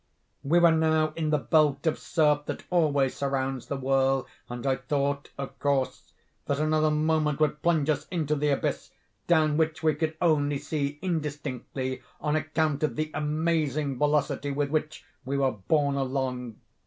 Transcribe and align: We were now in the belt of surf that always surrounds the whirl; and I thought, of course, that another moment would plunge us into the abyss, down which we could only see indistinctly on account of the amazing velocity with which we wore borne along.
We 0.43 0.57
were 0.57 0.71
now 0.71 1.13
in 1.15 1.29
the 1.29 1.37
belt 1.37 1.85
of 1.85 1.99
surf 1.99 2.47
that 2.47 2.63
always 2.71 3.15
surrounds 3.15 3.67
the 3.67 3.77
whirl; 3.77 4.25
and 4.49 4.65
I 4.65 4.77
thought, 4.77 5.29
of 5.37 5.59
course, 5.59 6.11
that 6.47 6.57
another 6.59 6.89
moment 6.89 7.39
would 7.39 7.61
plunge 7.61 7.87
us 7.87 8.07
into 8.09 8.35
the 8.35 8.49
abyss, 8.49 8.89
down 9.27 9.57
which 9.57 9.83
we 9.83 9.93
could 9.93 10.17
only 10.19 10.57
see 10.57 10.97
indistinctly 11.03 12.01
on 12.19 12.35
account 12.35 12.81
of 12.81 12.95
the 12.95 13.11
amazing 13.13 13.99
velocity 13.99 14.49
with 14.49 14.71
which 14.71 15.05
we 15.23 15.37
wore 15.37 15.61
borne 15.67 15.97
along. 15.97 16.55